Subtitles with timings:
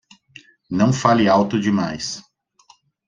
[0.67, 2.23] Não fale alto demais.